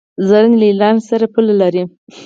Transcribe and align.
زرنج 0.27 0.55
له 0.59 0.65
ایران 0.69 0.95
سره 1.09 1.25
پوله 1.33 1.53
لري. 1.61 1.83